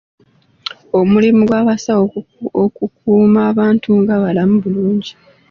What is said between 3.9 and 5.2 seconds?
nga balamu bulungi.